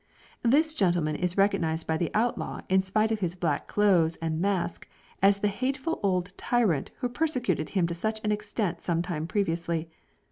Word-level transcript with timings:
This 0.41 0.73
gentleman 0.73 1.15
is 1.15 1.37
recognized 1.37 1.85
by 1.85 1.95
the 1.95 2.09
outlaw 2.15 2.61
in 2.69 2.81
spite 2.81 3.11
of 3.11 3.19
his 3.19 3.35
black 3.35 3.67
clothes 3.67 4.15
and 4.15 4.41
mask, 4.41 4.89
as 5.21 5.37
the 5.41 5.47
hateful 5.47 5.99
old 6.01 6.35
tyrant 6.39 6.89
who 7.01 7.07
persecuted 7.07 7.69
him 7.77 7.85
to 7.85 7.93
such 7.93 8.19
an 8.23 8.31
extent 8.31 8.81
some 8.81 9.03
time 9.03 9.27
previously. 9.27 9.91